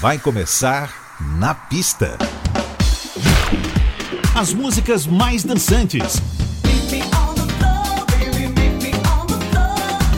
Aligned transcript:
Vai 0.00 0.18
começar 0.18 1.16
na 1.38 1.54
pista. 1.54 2.18
As 4.34 4.52
músicas 4.52 5.06
mais 5.06 5.44
dançantes. 5.44 6.20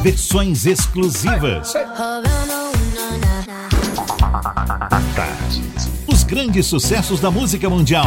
Versões 0.02 0.66
exclusivas. 0.66 1.74
Os 6.06 6.22
grandes 6.22 6.66
sucessos 6.66 7.20
da 7.20 7.30
música 7.30 7.68
mundial. 7.68 8.06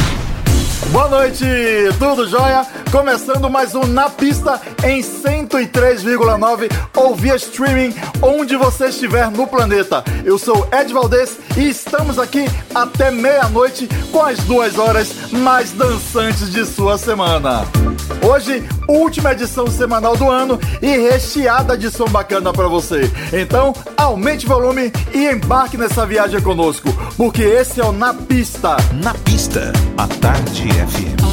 Boa 0.91 1.07
noite, 1.07 1.45
tudo 1.97 2.27
jóia? 2.27 2.67
Começando 2.91 3.49
mais 3.49 3.73
um 3.73 3.87
Na 3.87 4.09
Pista 4.09 4.59
em 4.83 4.99
103,9 4.99 6.69
ou 6.97 7.15
via 7.15 7.37
streaming, 7.37 7.95
onde 8.21 8.57
você 8.57 8.87
estiver 8.87 9.31
no 9.31 9.47
planeta. 9.47 10.03
Eu 10.25 10.37
sou 10.37 10.67
Ed 10.69 10.91
Valdez 10.91 11.37
e 11.55 11.69
estamos 11.69 12.19
aqui 12.19 12.45
até 12.75 13.09
meia-noite 13.09 13.87
com 14.11 14.21
as 14.21 14.39
duas 14.39 14.77
horas 14.77 15.31
mais 15.31 15.71
dançantes 15.71 16.51
de 16.51 16.65
sua 16.65 16.97
semana. 16.97 17.65
Hoje, 18.23 18.63
última 18.87 19.31
edição 19.31 19.67
semanal 19.67 20.15
do 20.15 20.29
ano 20.29 20.59
e 20.81 20.97
recheada 20.97 21.77
de 21.77 21.89
som 21.89 22.05
bacana 22.05 22.53
para 22.53 22.67
você. 22.67 23.11
Então, 23.33 23.73
aumente 23.97 24.45
o 24.45 24.49
volume 24.49 24.91
e 25.13 25.27
embarque 25.27 25.77
nessa 25.77 26.05
viagem 26.05 26.41
conosco, 26.41 26.89
porque 27.17 27.41
esse 27.41 27.81
é 27.81 27.83
o 27.83 27.91
Na 27.91 28.13
Pista. 28.13 28.77
Na 29.03 29.13
pista, 29.13 29.73
a 29.97 30.07
Tarde 30.07 30.69
FM. 30.69 31.30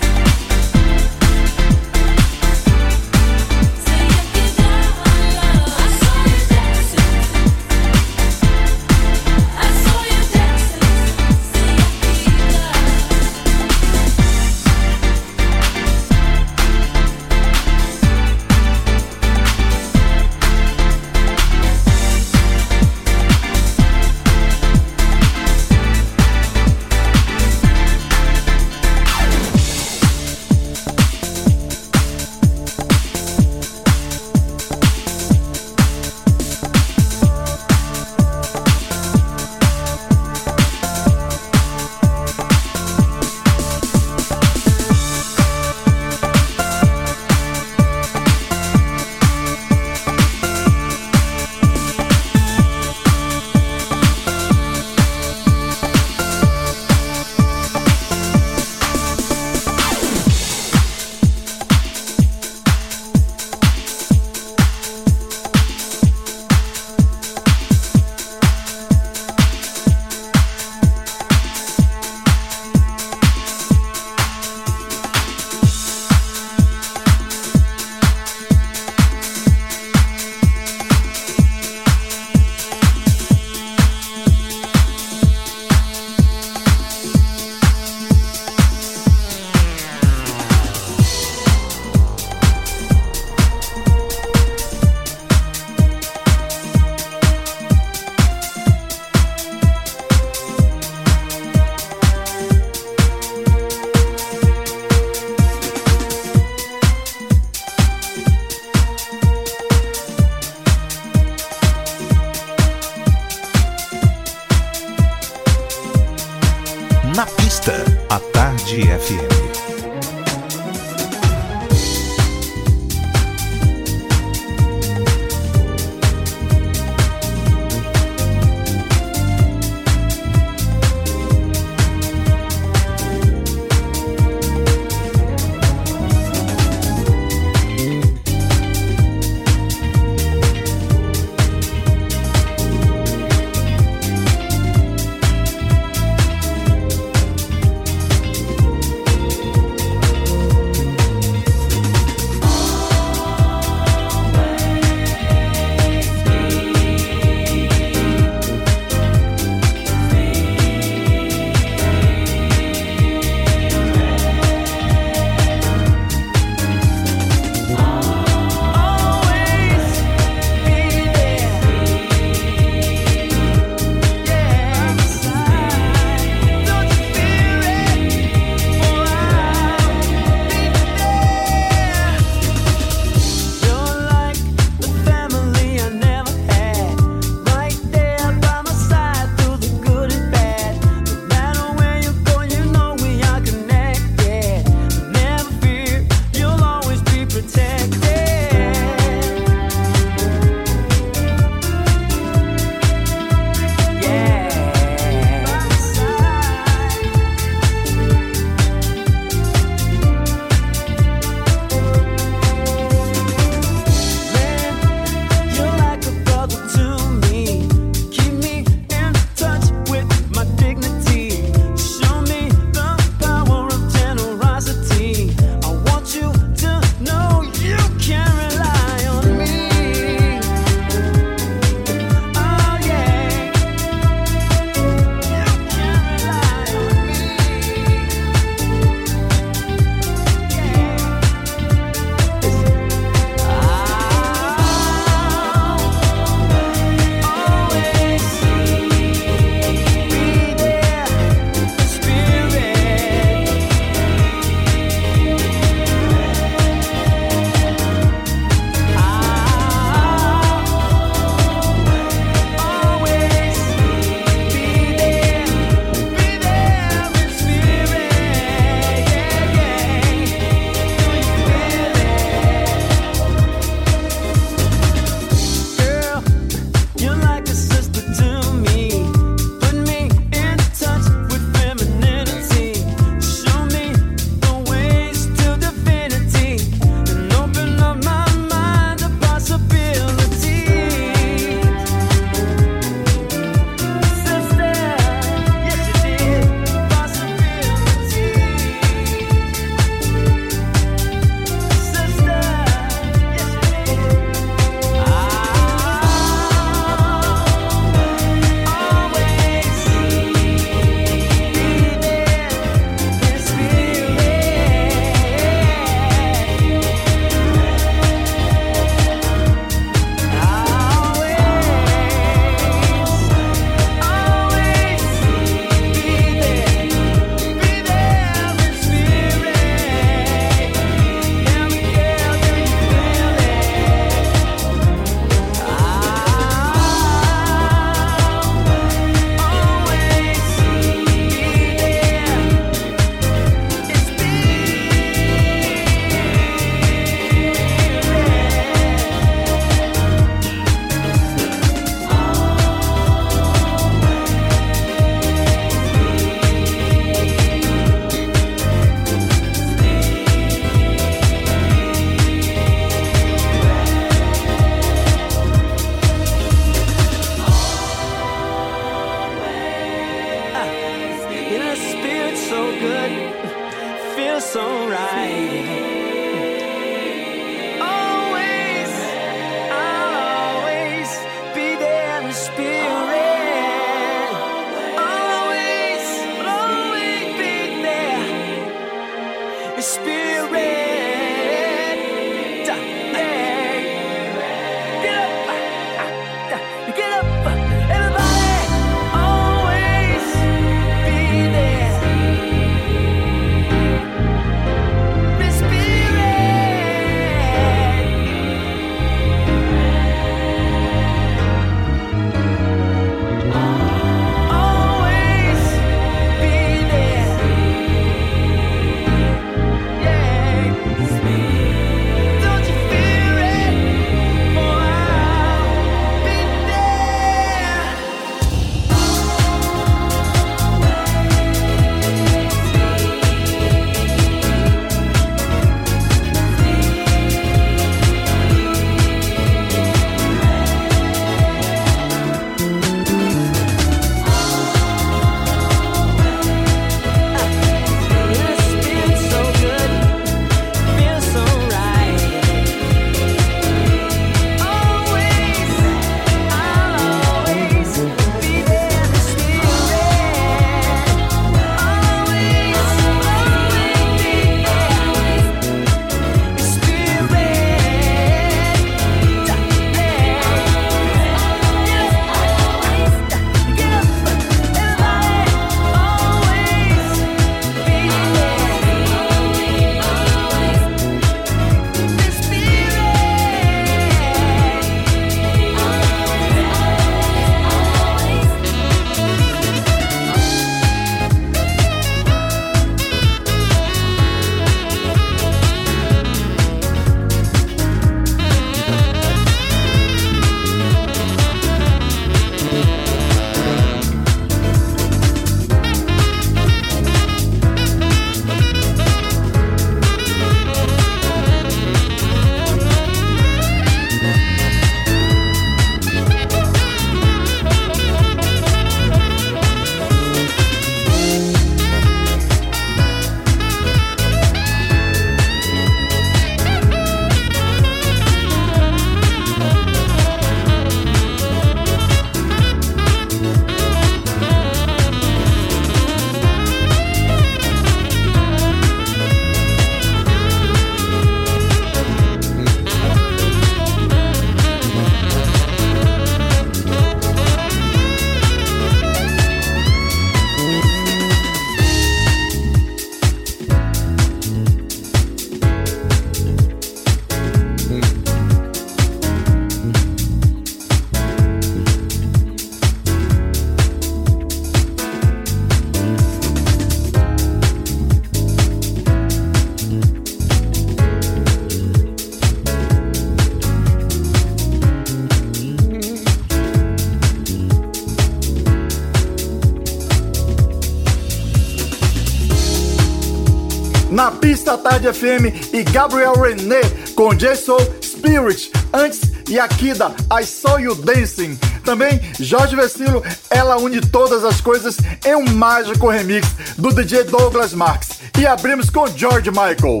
Pista 584.70 584.78
Tarde 584.78 585.12
FM 585.12 585.74
e 585.74 585.82
Gabriel 585.82 586.34
René 586.34 586.80
com 587.16 587.34
Jason 587.34 587.78
Spirit. 588.00 588.70
Antes, 588.92 589.20
Yakida, 589.48 590.14
I 590.30 590.44
Saw 590.44 590.78
You 590.78 590.94
Dancing. 590.94 591.58
Também 591.84 592.20
Jorge 592.38 592.76
Vecilo, 592.76 593.22
ela 593.48 593.78
une 593.78 594.00
todas 594.00 594.44
as 594.44 594.60
coisas 594.60 594.96
em 595.24 595.34
um 595.34 595.50
mágico 595.54 596.08
remix 596.08 596.46
do 596.76 596.92
DJ 596.92 597.24
Douglas 597.24 597.72
Marks. 597.72 598.10
E 598.38 598.46
abrimos 598.46 598.90
com 598.90 599.06
George 599.08 599.50
Michael. 599.50 600.00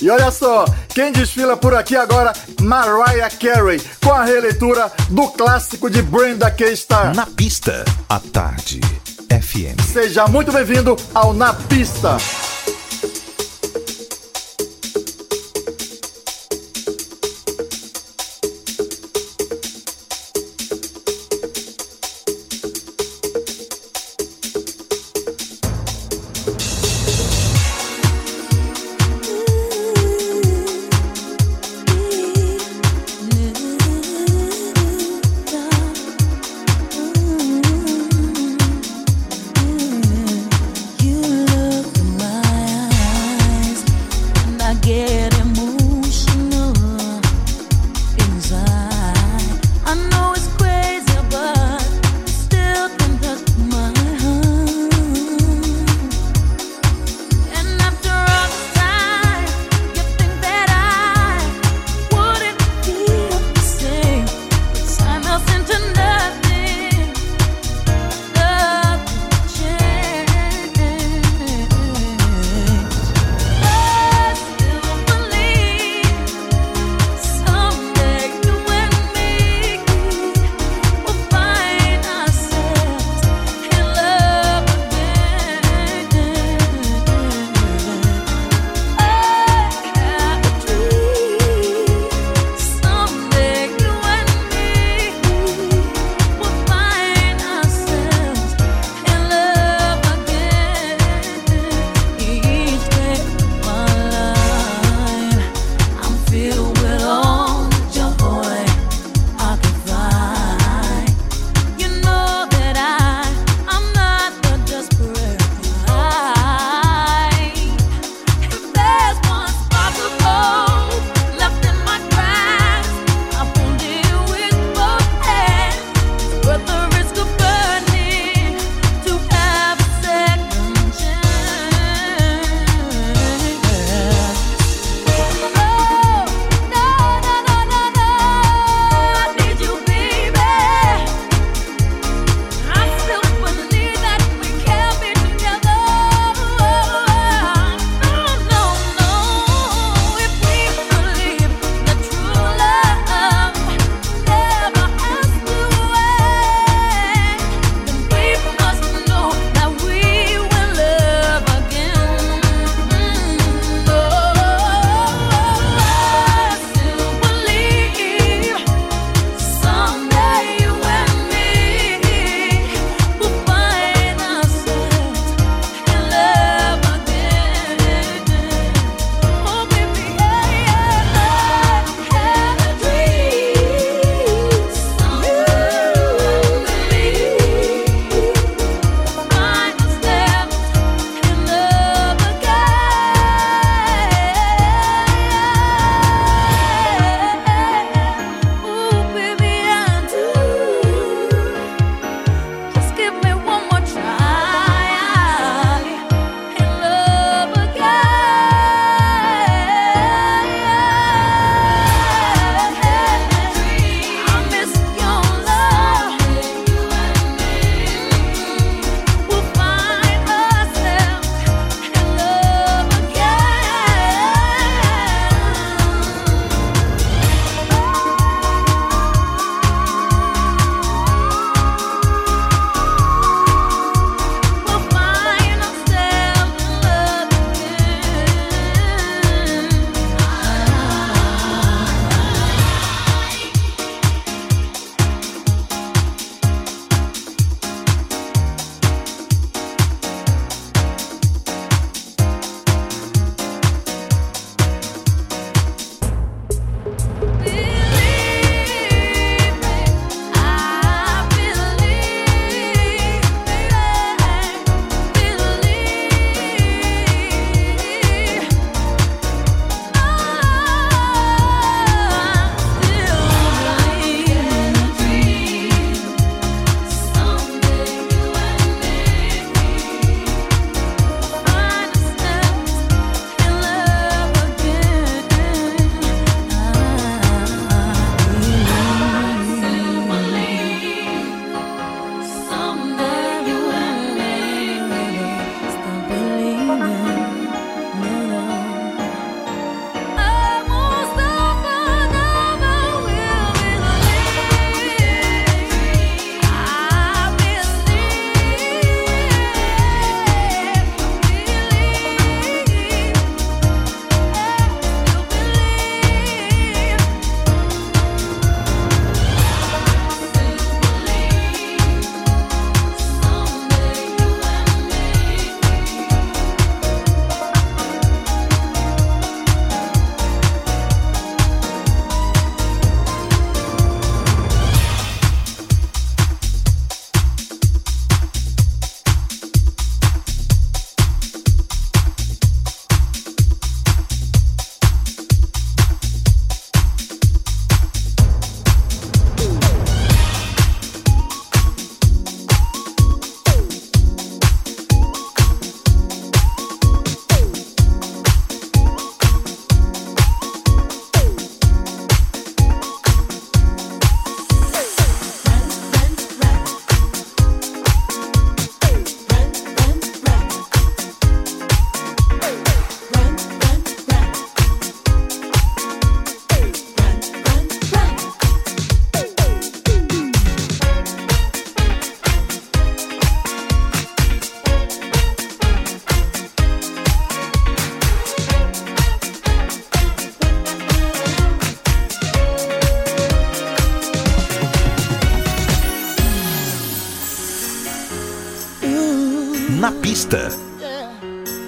E 0.00 0.10
olha 0.10 0.30
só, 0.30 0.64
quem 0.90 1.10
desfila 1.10 1.56
por 1.56 1.74
aqui 1.74 1.96
agora, 1.96 2.32
Mariah 2.60 3.30
Carey, 3.30 3.80
com 4.04 4.12
a 4.12 4.24
releitura 4.24 4.92
do 5.08 5.28
clássico 5.28 5.90
de 5.90 6.02
Brenda 6.02 6.50
K. 6.50 6.76
Star. 6.76 7.16
Na 7.16 7.26
pista, 7.26 7.84
a 8.08 8.20
tarde 8.20 8.80
FM. 9.28 9.80
Seja 9.92 10.28
muito 10.28 10.52
bem-vindo 10.52 10.96
ao 11.14 11.32
Na 11.32 11.52
Pista. 11.52 12.16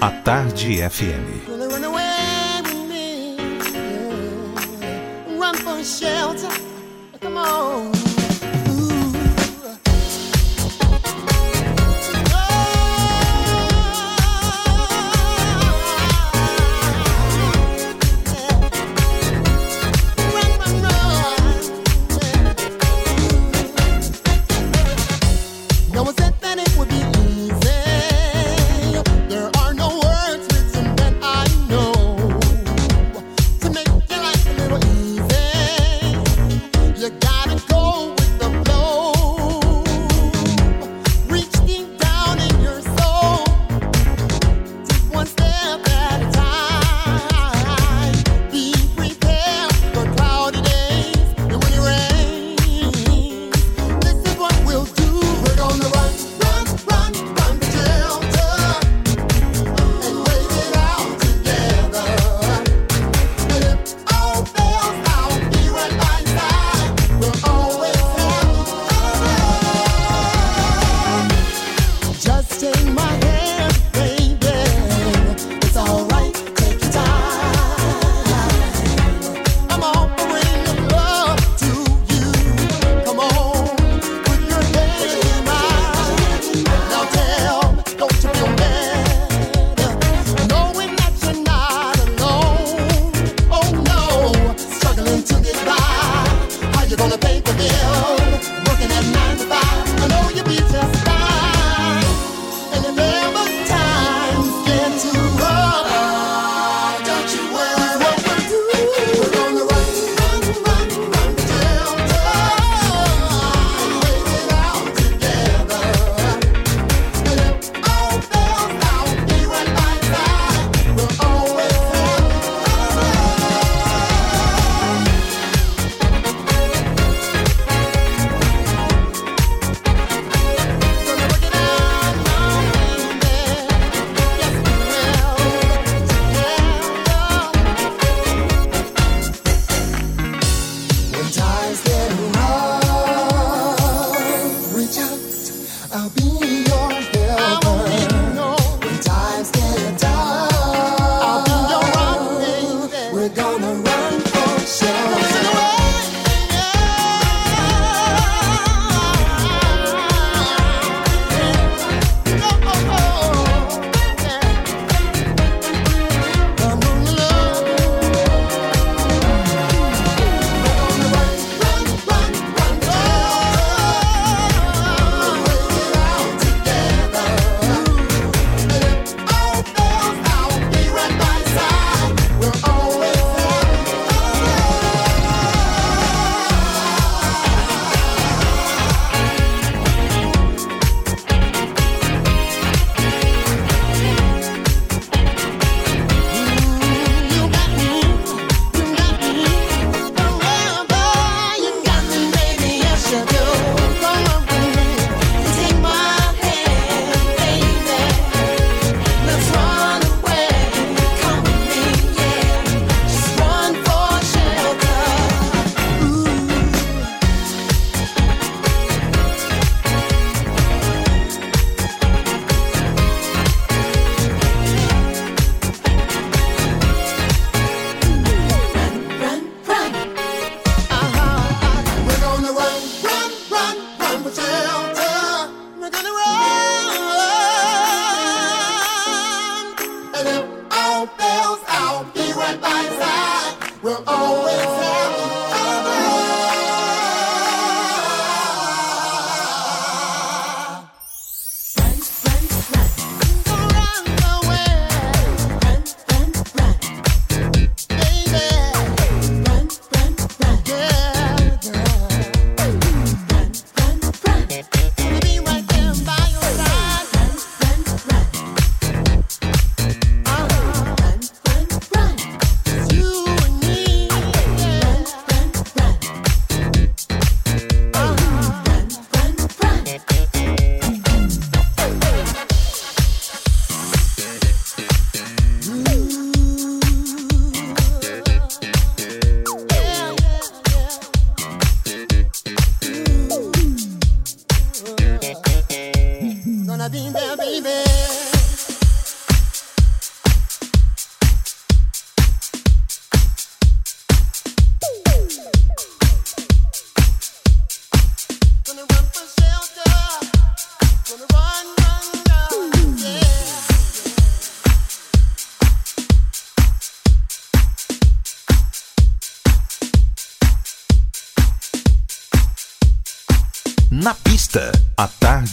A 0.00 0.10
Tarde 0.24 0.82
FM. 0.82 1.46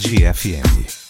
Tarde 0.05 0.27
FM. 0.27 1.04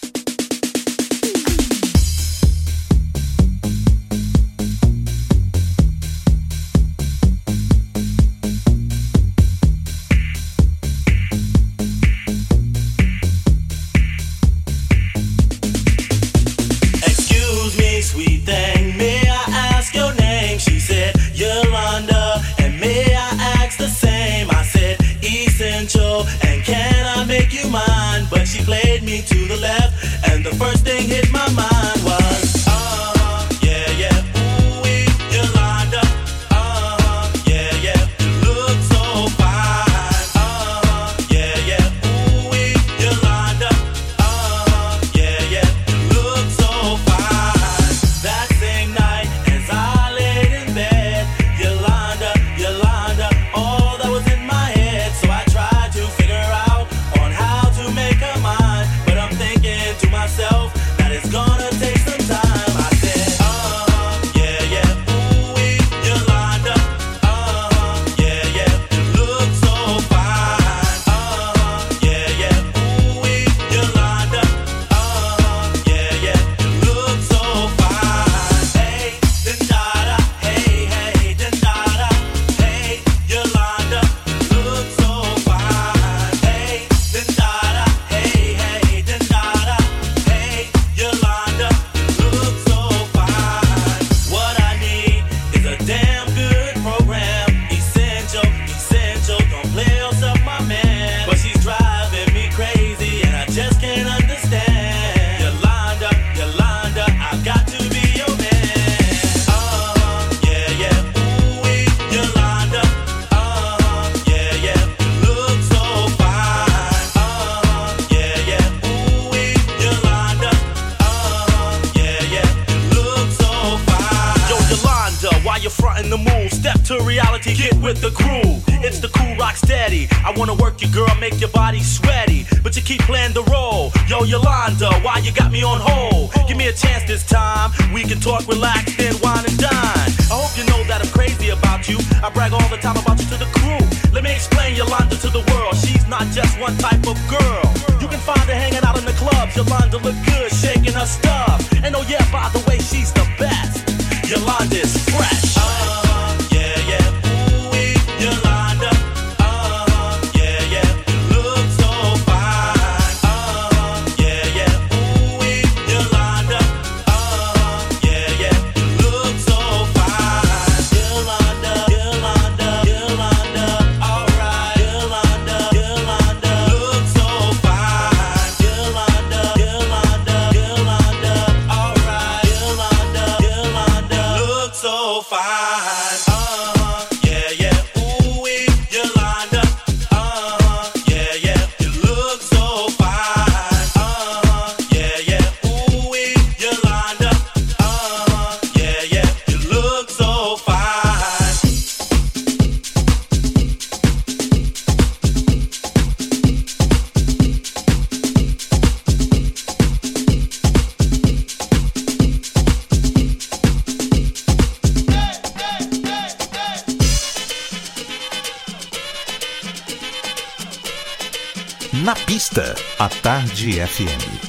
Tarde 223.26 223.82
FM. 223.82 224.45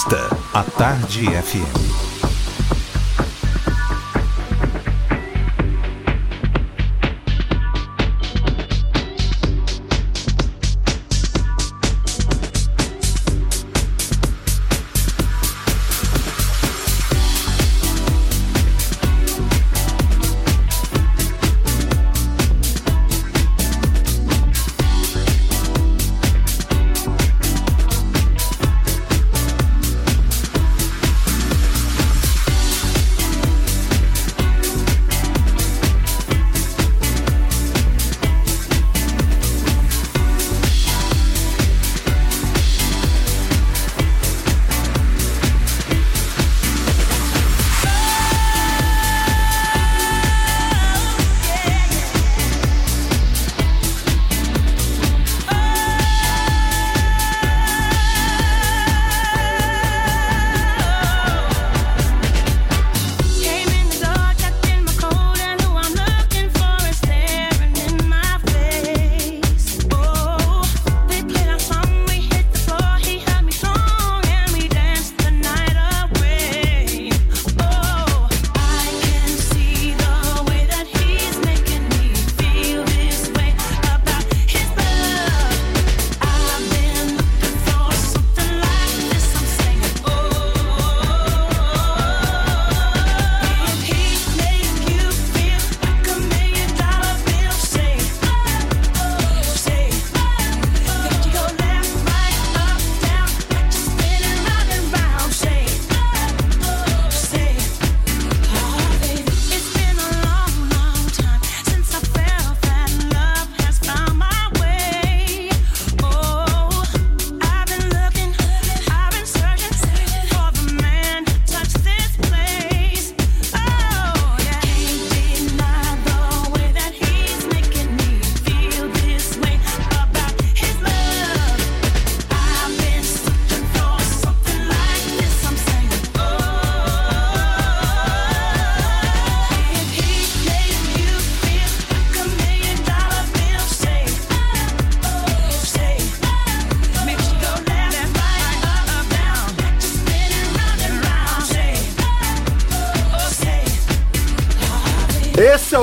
Na 0.00 0.04
pista, 0.04 0.36
a 0.54 0.62
Tarde 0.62 1.26
FM. 1.26 1.99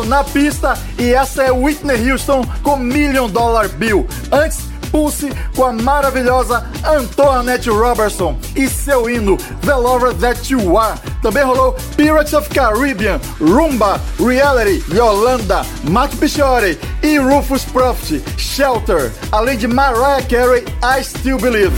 Na 0.08 0.24
pista 0.24 0.78
e 0.98 1.14
essa 1.14 1.44
é 1.44 1.52
Whitney 1.52 2.12
Houston 2.12 2.46
com 2.64 2.78
Million 2.78 3.30
Dollar 3.30 3.70
Bill. 3.70 4.08
Antes, 4.32 4.68
Pulse 4.92 5.30
com 5.56 5.66
a 5.66 5.74
maravilhosa 5.74 6.66
Antoinette 6.86 7.70
Robertson 7.70 8.38
e 8.56 8.70
seu 8.70 9.10
hino 9.10 9.38
The 9.66 9.76
Lover 9.76 10.14
That 10.16 10.52
You 10.52 10.78
Are. 10.78 11.00
Também 11.22 11.44
rolou 11.44 11.76
Pirates 11.96 12.34
of 12.34 12.50
Caribbean, 12.50 13.20
Rumba, 13.40 14.00
Reality, 14.18 14.84
Yolanda, 14.94 15.66
Mac 15.84 16.12
Pichore 16.16 16.80
e 17.04 17.18
Rufus 17.18 17.66
Profit, 17.66 18.24
Shelter, 18.38 19.12
além 19.32 19.58
de 19.58 19.68
Mariah 19.68 20.26
Carey, 20.28 20.64
I 20.84 21.04
Still 21.04 21.38
Believe. 21.38 21.76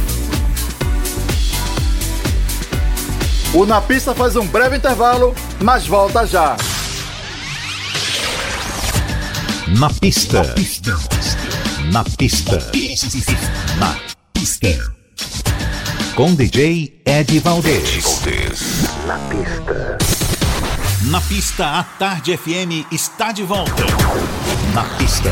O 3.54 3.66
Na 3.66 3.82
Pista 3.82 4.14
faz 4.14 4.36
um 4.36 4.46
breve 4.46 4.78
intervalo, 4.78 5.34
mas 5.60 5.88
volta 5.88 6.26
já. 6.26 6.56
Na 9.78 9.90
pista. 9.90 10.42
Na 11.92 12.04
pista. 12.04 12.58
Na 13.78 13.96
pista. 14.34 14.68
Com 16.16 16.34
DJ 16.34 17.02
Ed 17.06 17.40
Valdez. 17.40 18.04
Na 19.06 19.20
pista. 19.20 19.98
Na 21.12 21.22
pista, 21.22 21.80
a 21.80 21.84
Tarde 21.84 22.38
FM 22.38 22.86
está 22.92 23.32
de 23.32 23.44
volta. 23.44 23.84
Na 24.74 24.84
pista. 24.98 25.32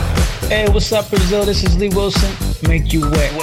Hey, 0.50 0.68
what's 0.70 0.92
up, 0.92 1.10
Brazil? 1.10 1.46
This 1.46 1.64
is 1.64 1.76
Lee 1.76 1.90
Wilson. 1.90 2.30
Make 2.68 2.96
you 2.96 3.10
wet. 3.10 3.34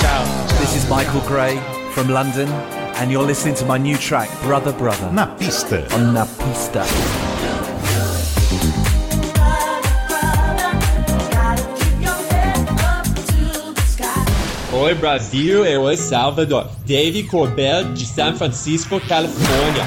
Ciao. 0.00 0.24
This 0.60 0.76
is 0.76 0.88
Michael 0.88 1.22
Gray 1.22 1.58
from 1.92 2.08
London. 2.08 2.48
And 2.98 3.12
you're 3.12 3.22
listening 3.22 3.54
to 3.54 3.64
my 3.64 3.78
new 3.78 3.96
track, 3.96 4.28
Brother 4.42 4.72
Brother. 4.72 5.10
Na 5.12 5.26
pista. 5.26 5.86
On 5.94 6.12
Na 6.12 6.24
Pista. 6.24 6.84
Oi 14.72 14.94
Brasil, 14.94 15.64
eu 15.64 15.88
é 15.88 15.96
Salvador. 15.96 16.68
Dave 16.86 17.22
Corbell 17.24 17.92
de 17.94 18.04
San 18.04 18.34
Francisco, 18.36 19.00
Califórnia. 19.00 19.84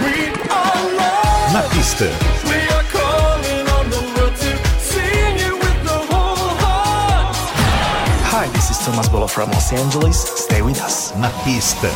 Na 1.54 1.62
pista. 1.64 2.06
Hi, 8.32 8.48
this 8.54 8.70
is 8.70 8.78
Thomas 8.86 9.08
Bolo 9.10 9.28
from 9.28 9.52
Los 9.52 9.74
Angeles. 9.74 10.18
Stay 10.38 10.62
with 10.62 10.80
us. 10.82 11.14
Na 11.18 11.30
pista. 11.44 11.90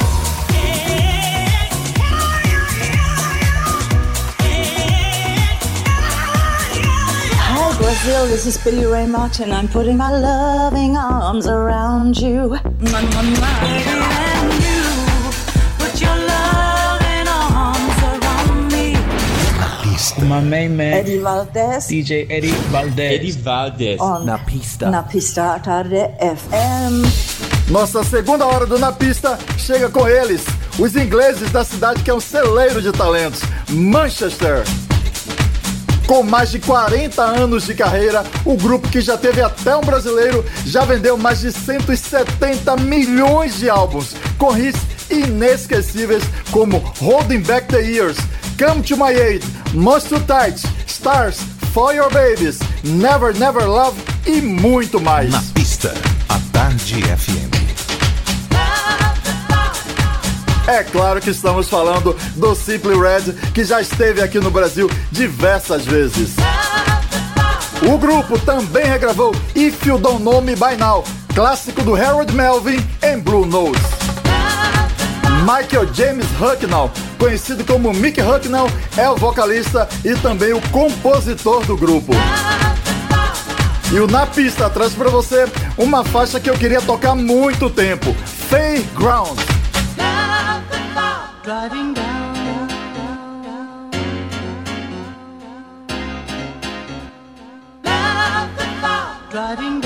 Brazil, 8.04 8.28
this 8.28 8.45
is 8.45 8.58
Billy 8.58 8.86
Ray 8.86 9.08
Martin. 9.08 9.54
I'm 9.54 9.70
putting 9.70 9.95
my 9.95 10.12
loving 10.12 10.97
arms 10.97 11.47
around 11.47 12.18
you. 12.18 12.49
My 20.28 20.41
main 20.41 20.76
man, 20.76 20.93
Eddie 20.93 21.20
Valdez. 21.20 21.88
DJ 21.88 22.28
Eddie 22.30 22.51
Valdez. 22.72 23.14
Eddie 23.14 23.32
Valdez. 23.32 24.01
On 24.01 24.26
Na 24.26 24.38
pista. 24.38 24.89
Na 24.89 25.04
pista 25.04 25.58
tarde 25.60 25.95
FM. 26.20 27.08
Nossa 27.72 28.04
segunda 28.04 28.45
hora 28.45 28.66
do 28.66 28.78
Na 28.78 28.91
Pista 28.91 29.39
chega 29.58 29.89
com 29.89 30.06
eles, 30.08 30.43
os 30.78 30.93
ingleses 30.97 31.49
da 31.51 31.64
cidade 31.64 32.04
que 32.04 32.10
é 32.10 32.14
um 32.14 32.20
celeiro 32.20 32.82
de 32.82 32.91
talentos, 32.91 33.41
Manchester. 33.70 34.64
Com 36.08 36.24
mais 36.24 36.51
de 36.51 36.60
40 36.60 37.22
anos 37.22 37.66
de 37.66 37.74
carreira, 37.74 38.24
o 38.45 38.56
grupo 38.56 38.89
que 38.89 39.01
já 39.01 39.18
teve 39.18 39.41
até 39.41 39.76
um 39.76 39.82
brasileiro 39.82 40.45
já 40.66 40.84
vendeu 40.86 41.18
mais 41.18 41.39
de 41.39 41.51
170 41.51 42.76
milhões 42.78 43.58
de 43.58 43.70
álbuns, 43.70 44.16
com 44.38 44.58
hits 44.58 44.82
inesquecíveis 45.10 46.24
como 46.51 46.78
Holding 46.99 47.41
Back 47.41 47.68
the 47.68 47.82
Years, 47.82 48.18
Come 48.58 48.82
to 48.84 48.97
My 48.97 49.14
Aid, 49.14 49.45
Too 50.10 50.20
Tight, 50.22 50.62
Stars, 50.88 51.39
For 51.74 51.93
Your 51.93 52.12
Babies, 52.12 52.60
Never 52.84 53.34
Never 53.38 53.66
Love 53.66 53.99
e 54.26 54.41
muito 54.41 54.99
mais. 54.99 55.32
Na 55.32 55.43
pista, 55.54 55.93
a 56.30 56.39
Tarde 56.51 57.01
FM. 57.01 57.62
É 60.74 60.84
claro 60.84 61.21
que 61.21 61.30
estamos 61.30 61.69
falando 61.69 62.17
do 62.36 62.55
Simply 62.55 62.95
Red, 62.95 63.32
que 63.53 63.63
já 63.63 63.80
esteve 63.80 64.24
aqui 64.24 64.39
no 64.39 64.49
Brasil 64.49 64.89
diversas 65.11 65.86
vezes. 65.86 66.32
O 67.88 67.95
grupo 67.95 68.39
também 68.39 68.84
regravou 68.84 69.36
If 69.55 69.86
You 69.86 69.99
Don't 69.99 70.24
Know 70.24 70.41
Me 70.41 70.55
By 70.55 70.76
Now, 70.76 71.03
clássico 71.36 71.84
do 71.84 71.95
Harold 71.95 72.34
Melvin 72.34 72.84
em 73.03 73.19
Blue 73.19 73.45
Notes. 73.45 73.84
Michael 75.41 75.93
James 75.93 76.26
Hucknall, 76.41 76.89
conhecido 77.19 77.63
como 77.63 77.93
Mick 77.93 78.19
Hucknall, 78.19 78.67
é 78.97 79.07
o 79.07 79.15
vocalista 79.15 79.88
e 80.03 80.15
também 80.15 80.53
o 80.53 80.61
compositor 80.69 81.63
do 81.67 81.78
grupo. 81.78 82.13
E 83.91 83.99
o 83.99 84.07
Na 84.07 84.26
Pista 84.26 84.67
traz 84.71 84.93
para 84.93 85.11
você 85.11 85.45
uma 85.78 86.03
faixa 86.03 86.39
que 86.39 86.49
eu 86.49 86.57
queria 86.57 86.82
tocar 86.82 87.11
há 87.11 87.15
muito 87.15 87.69
tempo, 87.69 88.11
Fairground. 88.49 89.53
Driving 91.44 91.94
down, 91.94 92.34
down, 92.36 92.68
down, 92.70 93.44
down, 93.44 93.91
down, 97.84 98.32
down 98.39 98.56
the 98.56 99.30
driving 99.30 99.82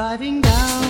driving 0.00 0.40
down 0.40 0.89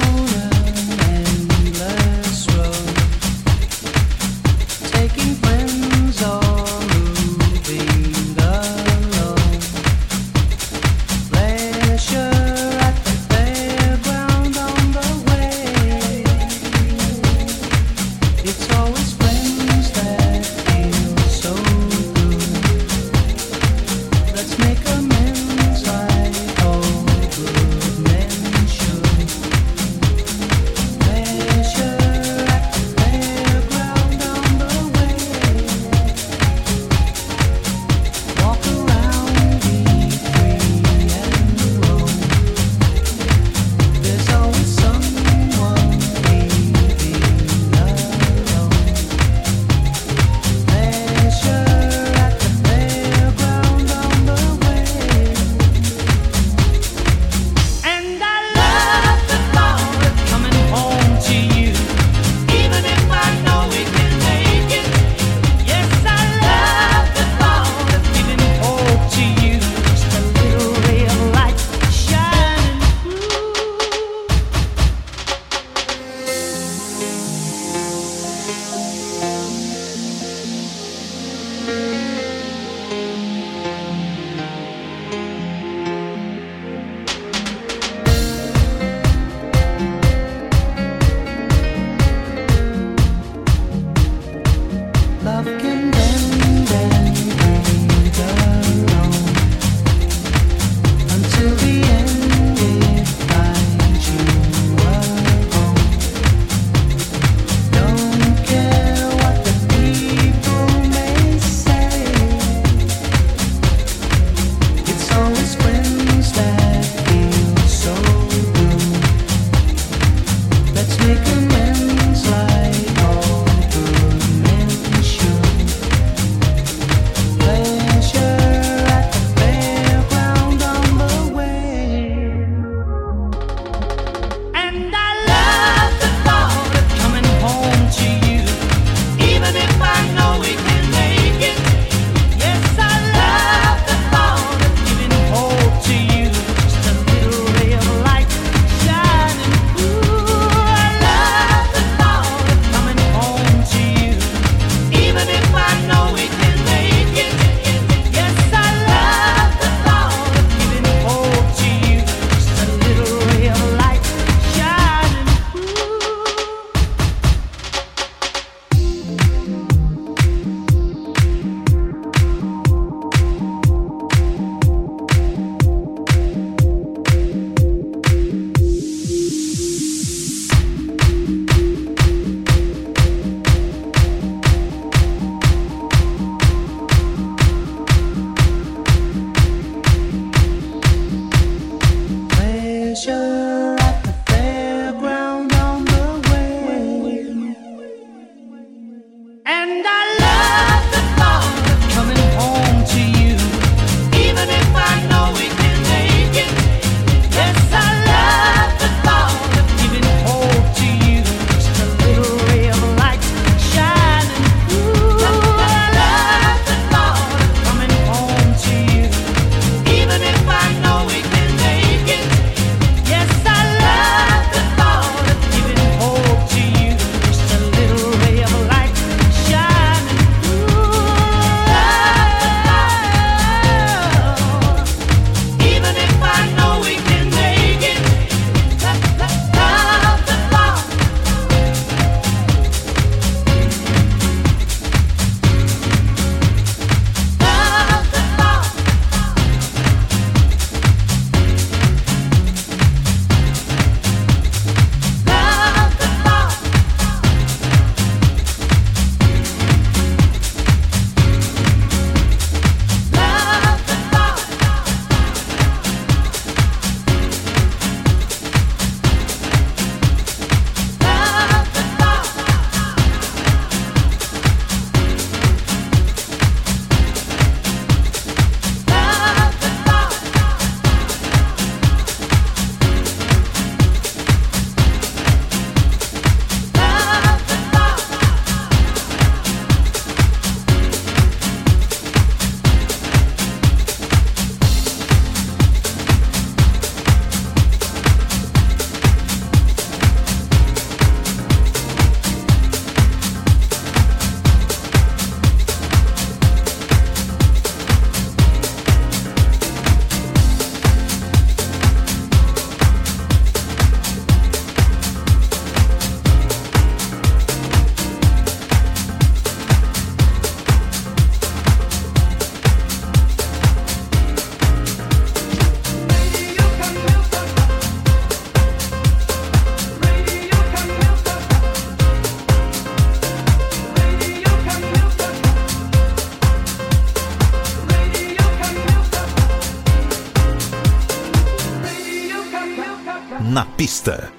pista. 343.80 344.30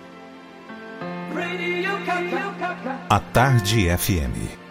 A 3.10 3.20
Tarde 3.20 3.90
FM. 3.90 4.71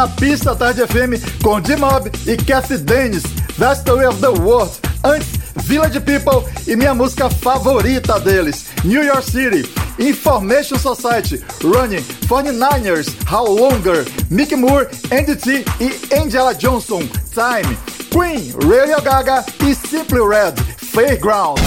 na 0.00 0.08
pista 0.08 0.56
Tarde 0.56 0.80
FM 0.86 1.42
com 1.42 1.60
D-Mob 1.60 2.10
e 2.26 2.34
Cassie 2.34 2.78
Dennis, 2.78 3.22
That's 3.58 3.82
the 3.82 3.92
Way 3.92 4.06
of 4.06 4.18
the 4.20 4.30
World. 4.40 4.72
Antes, 5.04 5.28
Village 5.64 6.00
People 6.00 6.42
e 6.66 6.74
minha 6.74 6.94
música 6.94 7.28
favorita 7.28 8.18
deles, 8.18 8.64
New 8.82 9.02
York 9.02 9.22
City, 9.22 9.68
Information 9.98 10.78
Society, 10.78 11.44
Running, 11.62 12.02
49ers, 12.28 13.14
How 13.30 13.44
Longer, 13.44 14.04
Mick 14.30 14.56
Moore, 14.56 14.88
NDT 15.10 15.66
e 15.78 16.14
Angela 16.14 16.54
Johnson, 16.54 17.06
Time, 17.34 17.76
Queen, 18.10 18.54
Radio 18.66 19.02
Gaga 19.02 19.44
e 19.68 19.74
Simply 19.74 20.20
Red, 20.20 20.54
Fairground. 20.78 21.60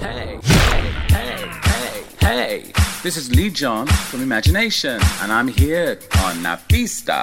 Hey, 0.00 0.38
hey, 0.42 0.84
hey, 1.10 2.04
hey, 2.20 2.36
hey. 2.36 2.72
This 3.02 3.16
is 3.16 3.34
Lee 3.34 3.48
John 3.48 3.86
from 3.86 4.20
Imagination, 4.20 5.00
and 5.22 5.32
I'm 5.32 5.48
here 5.48 5.98
on 6.26 6.42
Napista. 6.42 7.22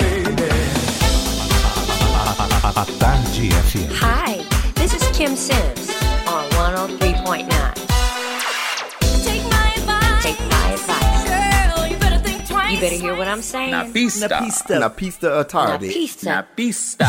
A, 2.81 2.85
Tarde 2.97 3.53
FM. 3.69 3.93
Hi, 4.01 4.41
this 4.73 4.89
is 4.95 5.03
Kim 5.15 5.35
Sims 5.35 5.91
on 6.25 6.49
103.9. 6.57 7.45
Take 9.23 9.43
my 9.53 9.69
advice. 9.77 10.23
Take 10.23 10.39
my 10.49 10.71
advice. 10.73 11.23
Girl, 11.29 11.85
you 11.87 11.95
better 11.99 12.17
think 12.23 12.47
twice. 12.47 12.71
You 12.73 12.79
better 12.79 12.95
hear 12.95 13.13
what 13.15 13.27
I'm 13.27 13.43
saying. 13.43 13.69
Na 13.69 13.83
pista. 13.85 14.27
Na 14.27 14.41
pista. 14.41 14.79
Na 14.79 14.89
pista 14.89 15.39
à 15.41 15.43
tarde. 15.43 15.85
Na 15.85 15.93
pista. 15.93 16.25
Na 16.25 16.41
pista. 16.41 17.05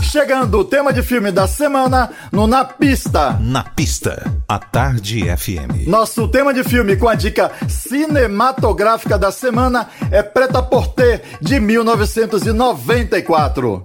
Chegando 0.00 0.60
o 0.60 0.64
tema 0.64 0.92
de 0.92 1.02
filme 1.02 1.32
da 1.32 1.48
semana 1.48 2.08
no 2.30 2.46
Na 2.46 2.64
Pista. 2.64 3.36
Na 3.40 3.64
pista, 3.64 4.32
a 4.48 4.60
Tarde 4.60 5.24
FM. 5.36 5.88
Nosso 5.88 6.28
tema 6.28 6.54
de 6.54 6.62
filme 6.62 6.94
com 6.96 7.08
a 7.08 7.16
dica 7.16 7.50
cinematográfica 7.68 9.18
da 9.18 9.32
semana 9.32 9.88
é 10.12 10.22
Preta 10.22 10.62
Porter, 10.62 11.20
de 11.42 11.58
1994. 11.58 13.82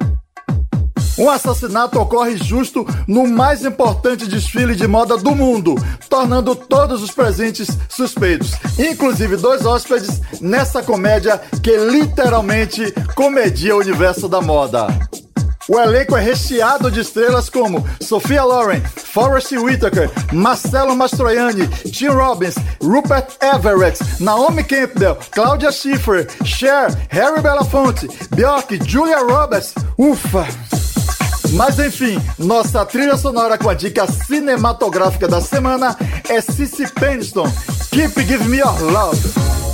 Um 1.22 1.30
assassinato 1.30 2.00
ocorre 2.00 2.36
justo 2.36 2.84
no 3.08 3.28
mais 3.28 3.64
importante 3.64 4.26
desfile 4.28 4.74
de 4.74 4.88
moda 4.88 5.16
do 5.18 5.36
mundo, 5.36 5.76
tornando 6.10 6.56
todos 6.56 7.04
os 7.04 7.12
presentes 7.12 7.70
suspeitos, 7.88 8.54
inclusive 8.80 9.38
dois 9.38 9.64
hóspedes, 9.64 10.20
nessa 10.42 10.82
comédia 10.82 11.40
que 11.62 11.78
literalmente 11.78 12.92
comedia 13.14 13.76
o 13.76 13.82
universo 13.82 14.28
da 14.28 14.42
moda. 14.42 14.88
O 15.70 15.80
elenco 15.80 16.18
é 16.18 16.22
recheado 16.22 16.90
de 16.90 17.02
estrelas 17.02 17.52
como 17.52 17.88
Sophia 18.02 18.44
Loren, 18.44 18.82
Forrest 18.82 19.52
Whitaker, 19.52 20.10
Marcelo 20.34 20.96
Mastroianni, 20.96 21.68
Tim 21.68 22.08
Robbins, 22.08 22.56
Rupert 22.82 23.38
Everett, 23.40 24.00
Naomi 24.20 24.64
Campbell, 24.64 25.16
Claudia 25.30 25.72
Schiffer, 25.72 26.26
Cher, 26.44 26.88
Harry 27.10 27.44
Belafonte, 27.44 28.08
Bjork, 28.36 28.80
Julia 28.88 29.20
Roberts. 29.20 29.76
Ufa! 30.00 30.48
Mas 31.52 31.78
enfim, 31.80 32.22
nossa 32.38 32.86
trilha 32.86 33.18
sonora 33.18 33.58
com 33.58 33.70
a 33.70 33.74
dica 33.74 34.08
cinematográfica 34.08 35.28
da 35.28 35.42
semana 35.42 35.98
é 36.30 36.40
Cici 36.40 36.88
Peniston. 36.94 37.46
Keep 37.92 38.24
Give 38.24 38.44
Me 38.46 38.60
Your 38.60 38.82
Love. 38.82 39.71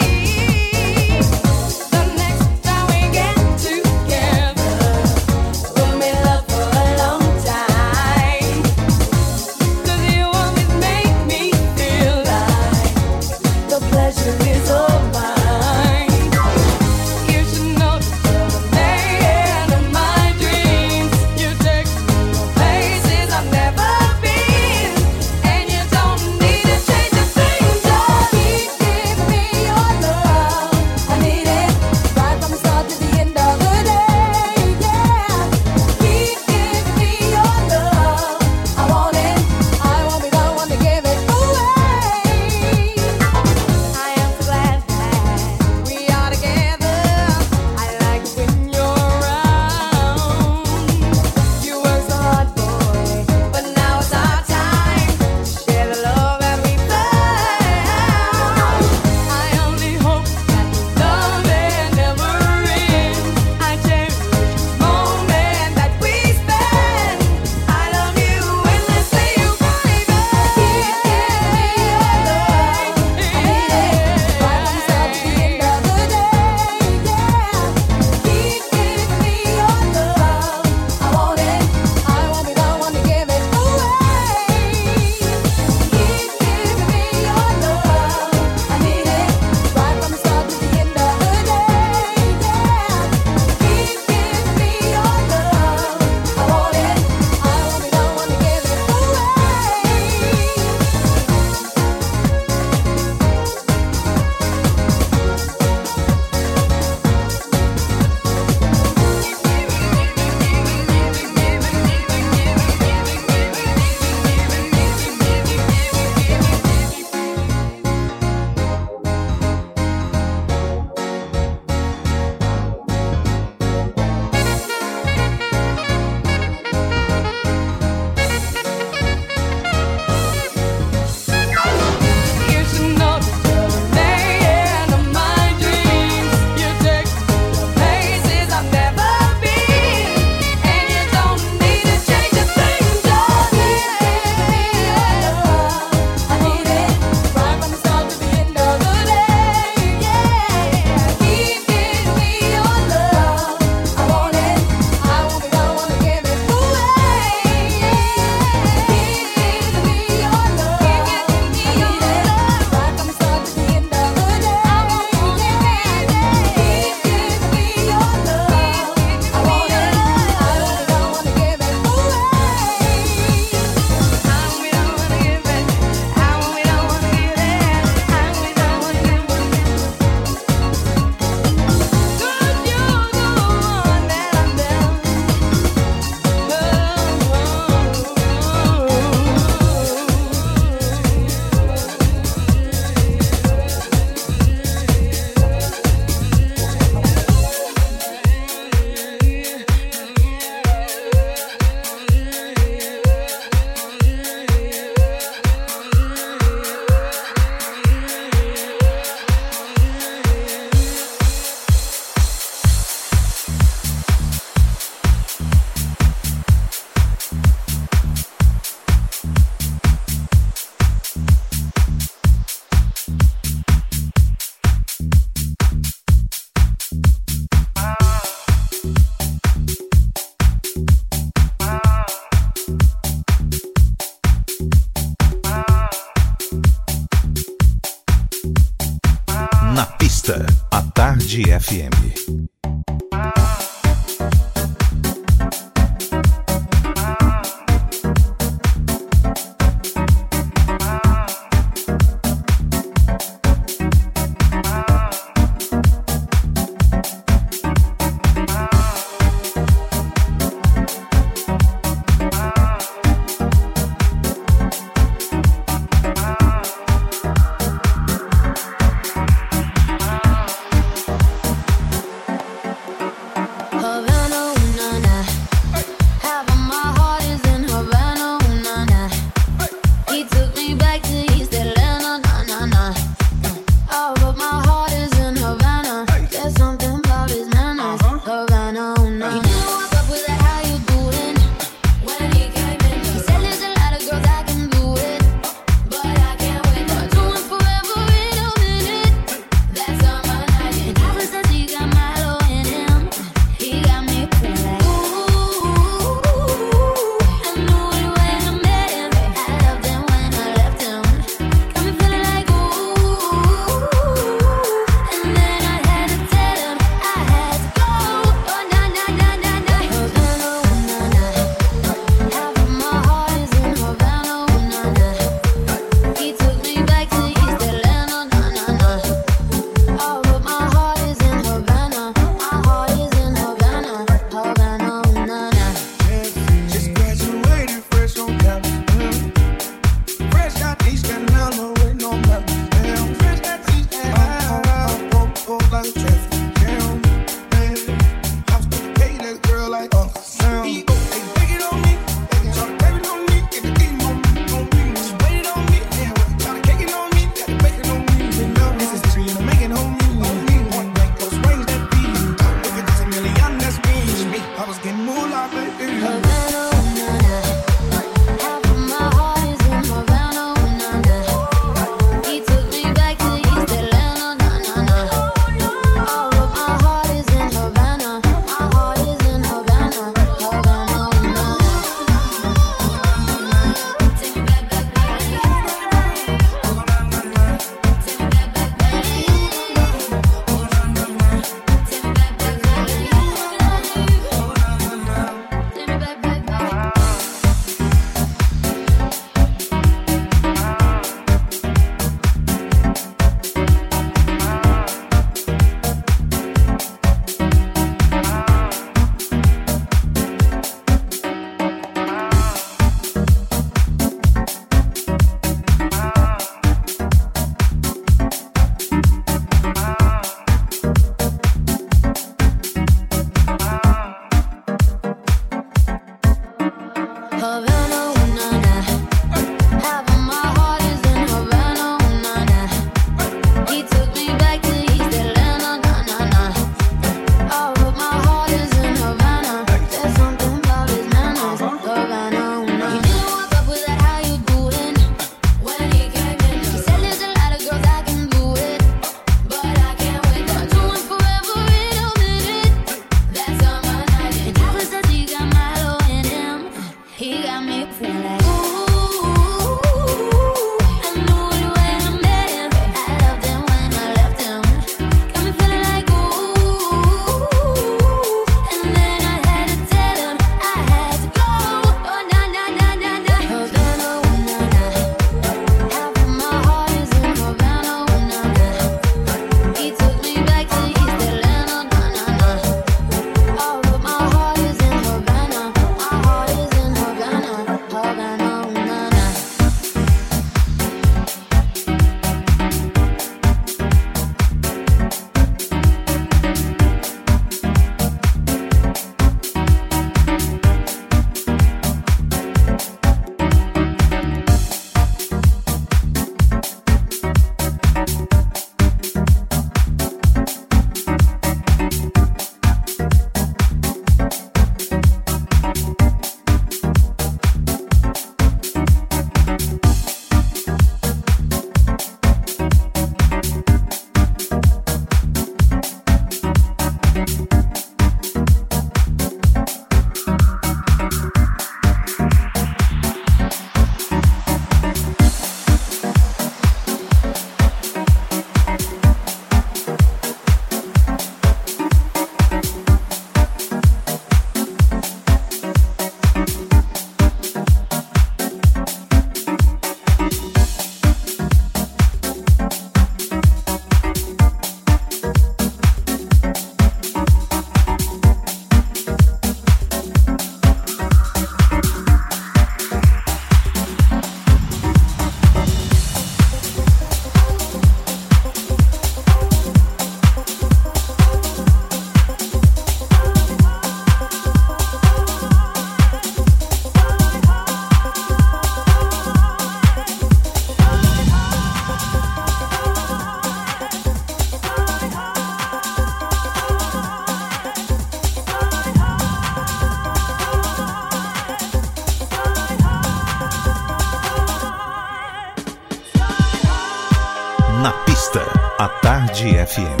Tarde 599.41 599.57
FM. 599.57 600.00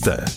место. 0.00 0.29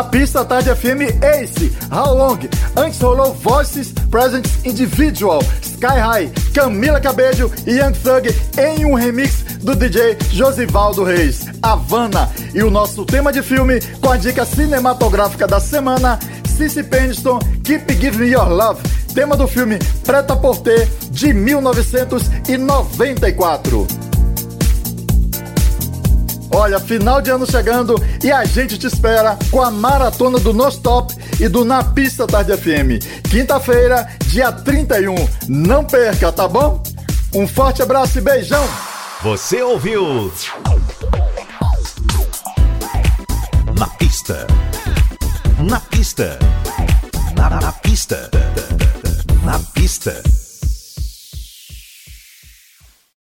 Na 0.00 0.04
pista 0.04 0.42
Tarde 0.42 0.74
FM 0.74 1.22
Ace, 1.22 1.70
How 1.92 2.14
Long? 2.14 2.38
Antes 2.74 2.98
rolou 3.02 3.34
Voices 3.34 3.92
Presents 4.10 4.64
Individual, 4.64 5.42
Sky 5.60 6.00
High, 6.00 6.32
Camila 6.54 6.98
Cabello 6.98 7.52
e 7.66 7.72
Young 7.72 7.92
Thug 7.92 8.34
em 8.58 8.86
um 8.86 8.94
remix 8.94 9.44
do 9.60 9.76
DJ 9.76 10.16
Josivaldo 10.30 11.04
Reis, 11.04 11.44
Havana. 11.60 12.30
E 12.54 12.62
o 12.62 12.70
nosso 12.70 13.04
tema 13.04 13.30
de 13.30 13.42
filme 13.42 13.78
com 14.00 14.10
a 14.10 14.16
dica 14.16 14.46
cinematográfica 14.46 15.46
da 15.46 15.60
semana, 15.60 16.18
Cici 16.48 16.82
Peniston, 16.82 17.38
Keep 17.62 17.92
Give 18.00 18.16
Me 18.16 18.28
Your 18.28 18.48
Love, 18.48 18.80
tema 19.14 19.36
do 19.36 19.46
filme 19.46 19.78
Preta 20.06 20.34
Porter 20.34 20.88
de 21.10 21.34
1994. 21.34 23.86
Olha, 26.70 26.78
final 26.78 27.20
de 27.20 27.30
ano 27.30 27.44
chegando 27.50 27.96
e 28.22 28.30
a 28.30 28.44
gente 28.44 28.78
te 28.78 28.86
espera 28.86 29.36
com 29.50 29.60
a 29.60 29.72
maratona 29.72 30.38
do 30.38 30.52
No 30.52 30.68
Stop 30.68 31.12
e 31.40 31.48
do 31.48 31.64
Na 31.64 31.82
Pista 31.82 32.28
Tarde 32.28 32.56
FM. 32.56 33.04
Quinta-feira, 33.28 34.08
dia 34.26 34.52
31. 34.52 35.16
Não 35.48 35.84
perca, 35.84 36.30
tá 36.30 36.46
bom? 36.46 36.80
Um 37.34 37.44
forte 37.48 37.82
abraço 37.82 38.18
e 38.18 38.20
beijão. 38.20 38.64
Você 39.20 39.60
ouviu? 39.60 40.32
Na 43.76 43.88
pista. 43.98 44.46
Na 45.68 45.80
pista. 45.80 46.38
Na, 47.36 47.50
na 47.50 47.72
pista. 47.72 48.30
Na 49.42 49.58
pista. 49.74 50.22